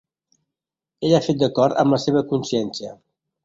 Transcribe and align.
Ell 1.03 1.13
ha 1.17 1.21
fet 1.27 1.39
d'acord 1.43 1.79
amb 1.85 1.97
la 1.99 2.03
seva 2.07 2.27
consciència. 2.35 2.99